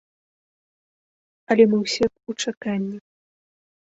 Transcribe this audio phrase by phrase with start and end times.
[1.55, 2.97] Але мы ўсе ў чаканні.